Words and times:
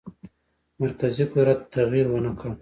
مرکزي 0.81 1.23
قدرت 1.31 1.59
تغییر 1.75 2.07
ونه 2.09 2.31
کړ. 2.39 2.49